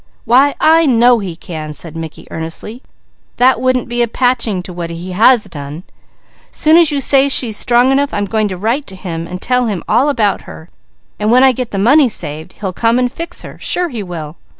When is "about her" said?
10.09-10.71